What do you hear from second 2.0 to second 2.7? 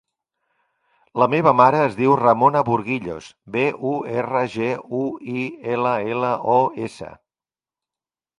Ramona